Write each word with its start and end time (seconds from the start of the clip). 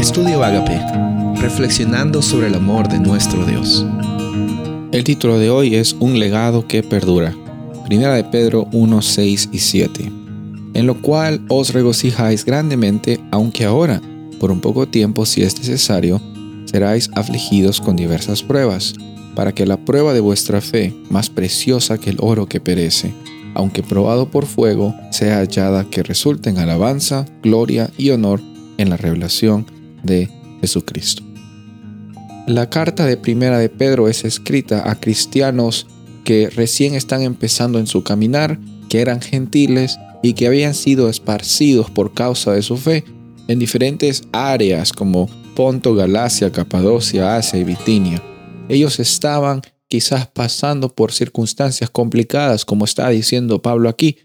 Estudio 0.00 0.42
Agape, 0.42 0.80
reflexionando 1.42 2.22
sobre 2.22 2.46
el 2.46 2.54
amor 2.54 2.88
de 2.88 2.98
nuestro 2.98 3.44
Dios. 3.44 3.84
El 4.92 5.04
título 5.04 5.38
de 5.38 5.50
hoy 5.50 5.74
es 5.74 5.92
Un 6.00 6.18
legado 6.18 6.66
que 6.66 6.82
perdura. 6.82 7.36
Primera 7.84 8.14
de 8.14 8.24
Pedro 8.24 8.66
1, 8.72 9.02
6 9.02 9.50
y 9.52 9.58
7. 9.58 10.10
En 10.72 10.86
lo 10.86 11.02
cual 11.02 11.44
os 11.50 11.74
regocijáis 11.74 12.46
grandemente, 12.46 13.20
aunque 13.30 13.66
ahora, 13.66 14.00
por 14.40 14.50
un 14.50 14.62
poco 14.62 14.88
tiempo 14.88 15.26
si 15.26 15.42
es 15.42 15.58
necesario, 15.58 16.18
seráis 16.64 17.10
afligidos 17.14 17.82
con 17.82 17.94
diversas 17.94 18.42
pruebas, 18.42 18.94
para 19.34 19.52
que 19.52 19.66
la 19.66 19.76
prueba 19.76 20.14
de 20.14 20.20
vuestra 20.20 20.62
fe, 20.62 20.94
más 21.10 21.28
preciosa 21.28 21.98
que 21.98 22.08
el 22.08 22.16
oro 22.20 22.46
que 22.46 22.58
perece, 22.58 23.12
aunque 23.54 23.82
probado 23.82 24.30
por 24.30 24.46
fuego, 24.46 24.94
sea 25.10 25.40
hallada 25.40 25.84
que 25.84 26.02
resulte 26.02 26.48
en 26.48 26.56
alabanza, 26.56 27.26
gloria 27.42 27.90
y 27.98 28.08
honor 28.08 28.40
en 28.78 28.88
la 28.88 28.96
revelación 28.96 29.66
de 30.02 30.28
Jesucristo. 30.60 31.22
La 32.46 32.68
carta 32.68 33.06
de 33.06 33.16
primera 33.16 33.58
de 33.58 33.68
Pedro 33.68 34.08
es 34.08 34.24
escrita 34.24 34.90
a 34.90 34.98
cristianos 34.98 35.86
que 36.24 36.50
recién 36.50 36.94
están 36.94 37.22
empezando 37.22 37.78
en 37.78 37.86
su 37.86 38.02
caminar, 38.02 38.58
que 38.88 39.00
eran 39.00 39.20
gentiles 39.20 39.98
y 40.22 40.34
que 40.34 40.46
habían 40.46 40.74
sido 40.74 41.08
esparcidos 41.08 41.90
por 41.90 42.12
causa 42.12 42.52
de 42.52 42.62
su 42.62 42.76
fe 42.76 43.04
en 43.48 43.58
diferentes 43.58 44.22
áreas 44.32 44.92
como 44.92 45.28
Ponto, 45.54 45.94
Galacia, 45.94 46.52
Capadocia, 46.52 47.36
Asia 47.36 47.58
y 47.58 47.64
Bitinia. 47.64 48.22
Ellos 48.68 49.00
estaban 49.00 49.62
quizás 49.88 50.28
pasando 50.28 50.94
por 50.94 51.12
circunstancias 51.12 51.90
complicadas, 51.90 52.64
como 52.64 52.84
está 52.84 53.08
diciendo 53.08 53.60
Pablo 53.60 53.88
aquí, 53.88 54.18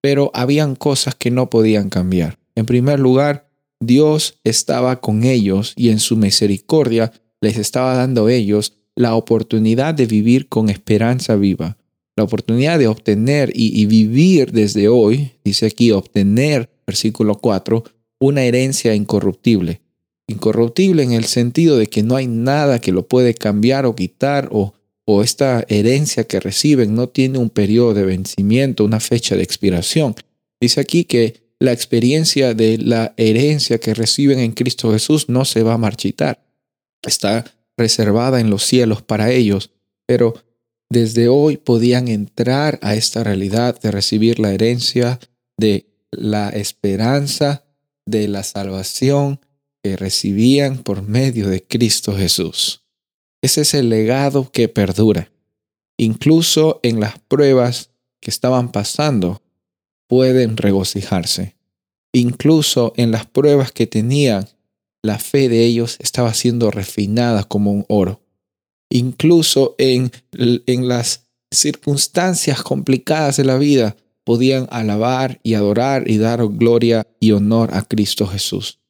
pero 0.00 0.30
habían 0.32 0.76
cosas 0.76 1.14
que 1.14 1.30
no 1.30 1.50
podían 1.50 1.90
cambiar. 1.90 2.38
En 2.54 2.64
primer 2.64 2.98
lugar, 2.98 3.49
Dios 3.80 4.38
estaba 4.44 5.00
con 5.00 5.24
ellos 5.24 5.72
y 5.76 5.88
en 5.88 5.98
su 5.98 6.16
misericordia 6.16 7.12
les 7.40 7.56
estaba 7.56 7.94
dando 7.94 8.26
a 8.26 8.32
ellos 8.32 8.74
la 8.94 9.14
oportunidad 9.14 9.94
de 9.94 10.06
vivir 10.06 10.48
con 10.48 10.68
esperanza 10.68 11.36
viva, 11.36 11.78
la 12.16 12.24
oportunidad 12.24 12.78
de 12.78 12.86
obtener 12.86 13.50
y, 13.54 13.86
vivir 13.86 14.52
desde 14.52 14.88
hoy, 14.88 15.32
dice 15.42 15.66
aquí, 15.66 15.90
obtener, 15.90 16.68
versículo 16.86 17.36
4, 17.36 17.82
una 18.18 18.42
herencia 18.42 18.94
incorruptible. 18.94 19.80
Incorruptible 20.26 21.02
en 21.02 21.12
el 21.12 21.24
sentido 21.24 21.78
de 21.78 21.86
que 21.86 22.02
no 22.02 22.16
hay 22.16 22.26
nada 22.26 22.78
que 22.78 22.92
lo 22.92 23.08
puede 23.08 23.34
cambiar 23.34 23.86
o 23.86 23.96
quitar 23.96 24.48
o 24.52 24.74
o 25.12 25.22
esta 25.22 25.64
herencia 25.68 26.24
que 26.24 26.38
reciben 26.38 26.94
no 26.94 27.08
tiene 27.08 27.38
un 27.38 27.50
periodo 27.50 27.94
de 27.94 28.04
vencimiento, 28.04 28.84
una 28.84 29.00
fecha 29.00 29.34
de 29.34 29.42
expiración. 29.42 30.14
Dice 30.60 30.80
aquí 30.80 31.04
que 31.04 31.49
la 31.60 31.72
experiencia 31.72 32.54
de 32.54 32.78
la 32.78 33.14
herencia 33.18 33.78
que 33.78 33.94
reciben 33.94 34.38
en 34.38 34.52
Cristo 34.52 34.92
Jesús 34.92 35.28
no 35.28 35.44
se 35.44 35.62
va 35.62 35.74
a 35.74 35.78
marchitar. 35.78 36.42
Está 37.02 37.44
reservada 37.76 38.40
en 38.40 38.50
los 38.50 38.64
cielos 38.64 39.02
para 39.02 39.30
ellos, 39.30 39.70
pero 40.06 40.34
desde 40.88 41.28
hoy 41.28 41.58
podían 41.58 42.08
entrar 42.08 42.78
a 42.82 42.94
esta 42.94 43.22
realidad 43.22 43.78
de 43.80 43.90
recibir 43.90 44.40
la 44.40 44.52
herencia 44.52 45.20
de 45.56 45.86
la 46.10 46.48
esperanza 46.48 47.64
de 48.06 48.26
la 48.26 48.42
salvación 48.42 49.40
que 49.82 49.96
recibían 49.96 50.78
por 50.78 51.02
medio 51.02 51.48
de 51.48 51.62
Cristo 51.62 52.16
Jesús. 52.16 52.84
Ese 53.42 53.62
es 53.62 53.74
el 53.74 53.88
legado 53.88 54.50
que 54.50 54.68
perdura. 54.68 55.30
Incluso 55.98 56.80
en 56.82 57.00
las 57.00 57.18
pruebas 57.18 57.90
que 58.20 58.30
estaban 58.30 58.72
pasando, 58.72 59.42
pueden 60.10 60.58
regocijarse. 60.58 61.56
Incluso 62.12 62.92
en 62.96 63.12
las 63.12 63.24
pruebas 63.24 63.72
que 63.72 63.86
tenían, 63.86 64.46
la 65.02 65.18
fe 65.18 65.48
de 65.48 65.64
ellos 65.64 65.96
estaba 66.00 66.34
siendo 66.34 66.70
refinada 66.70 67.44
como 67.44 67.72
un 67.72 67.86
oro. 67.88 68.20
Incluso 68.90 69.76
en, 69.78 70.10
en 70.32 70.88
las 70.88 71.28
circunstancias 71.50 72.62
complicadas 72.62 73.38
de 73.38 73.44
la 73.44 73.56
vida, 73.56 73.96
podían 74.24 74.68
alabar 74.70 75.40
y 75.42 75.54
adorar 75.54 76.10
y 76.10 76.18
dar 76.18 76.46
gloria 76.46 77.06
y 77.18 77.32
honor 77.32 77.70
a 77.72 77.82
Cristo 77.82 78.26
Jesús. 78.26 78.80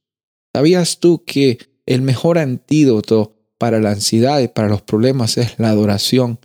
¿Sabías 0.52 0.98
tú 0.98 1.22
que 1.24 1.58
el 1.86 2.02
mejor 2.02 2.38
antídoto 2.38 3.36
para 3.60 3.78
la 3.78 3.90
ansiedad 3.90 4.40
y 4.40 4.48
para 4.48 4.70
los 4.70 4.80
problemas 4.80 5.36
es 5.36 5.58
la 5.58 5.68
adoración. 5.68 6.38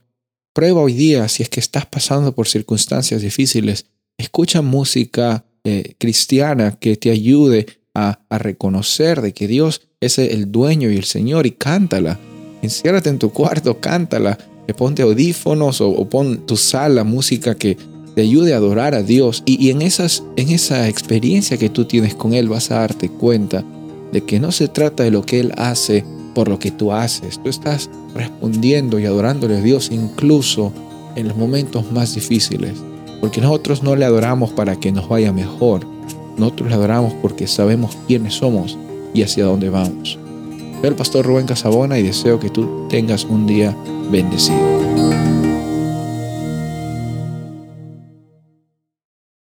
Prueba 0.53 0.81
hoy 0.81 0.91
día 0.91 1.29
si 1.29 1.44
es 1.44 1.49
que 1.49 1.61
estás 1.61 1.85
pasando 1.85 2.33
por 2.33 2.49
circunstancias 2.49 3.22
difíciles. 3.22 3.85
Escucha 4.17 4.61
música 4.61 5.45
eh, 5.63 5.95
cristiana 5.97 6.77
que 6.79 6.95
te 6.95 7.11
ayude 7.11 7.65
a, 7.93 8.19
reconocer 8.29 9.21
de 9.21 9.33
que 9.33 9.47
Dios 9.47 9.81
es 10.01 10.19
el 10.19 10.51
dueño 10.51 10.91
y 10.91 10.97
el 10.97 11.05
Señor 11.05 11.45
y 11.47 11.51
cántala. 11.51 12.19
Enciérrate 12.61 13.09
en 13.09 13.19
tu 13.19 13.31
cuarto, 13.31 13.79
cántala. 13.79 14.37
ponte 14.77 15.01
audífonos 15.01 15.81
o, 15.81 16.09
pon 16.09 16.45
tu 16.45 16.57
sala 16.57 17.03
música 17.03 17.55
que 17.55 17.77
te 18.15 18.21
ayude 18.21 18.53
a 18.53 18.57
adorar 18.57 18.93
a 18.95 19.03
Dios. 19.03 19.43
Y, 19.45 19.65
y 19.65 19.71
en, 19.71 19.81
esas, 19.81 20.23
en 20.35 20.49
esa 20.49 20.87
experiencia 20.87 21.57
que 21.57 21.69
tú 21.69 21.85
tienes 21.85 22.15
con 22.15 22.33
Él 22.33 22.49
vas 22.49 22.71
a 22.71 22.79
darte 22.79 23.09
cuenta 23.09 23.63
de 24.11 24.21
que 24.21 24.39
no 24.39 24.51
se 24.51 24.67
trata 24.67 25.03
de 25.03 25.11
lo 25.11 25.25
que 25.25 25.39
Él 25.39 25.51
hace 25.57 26.05
por 26.33 26.49
lo 26.49 26.59
que 26.59 26.71
tú 26.71 26.91
haces. 26.91 27.41
Tú 27.41 27.49
estás 27.49 27.89
respondiendo 28.13 28.99
y 28.99 29.05
adorándole 29.05 29.57
a 29.57 29.61
Dios 29.61 29.89
incluso 29.91 30.71
en 31.15 31.29
los 31.29 31.37
momentos 31.37 31.91
más 31.91 32.13
difíciles. 32.13 32.73
Porque 33.25 33.41
nosotros 33.41 33.81
no 33.81 33.95
le 33.95 34.05
adoramos 34.05 34.51
para 34.51 34.75
que 34.75 34.91
nos 34.91 35.09
vaya 35.09 35.33
mejor. 35.33 35.81
Nosotros 36.37 36.69
le 36.69 36.75
adoramos 36.75 37.11
porque 37.23 37.47
sabemos 37.47 37.97
quiénes 38.07 38.35
somos 38.35 38.77
y 39.15 39.23
hacia 39.23 39.45
dónde 39.45 39.71
vamos. 39.71 40.19
Soy 40.79 40.89
el 40.89 40.95
pastor 40.95 41.25
Rubén 41.25 41.47
Casabona 41.47 41.97
y 41.97 42.03
deseo 42.03 42.39
que 42.39 42.51
tú 42.51 42.85
tengas 42.87 43.23
un 43.23 43.47
día 43.47 43.75
bendecido. 44.11 45.34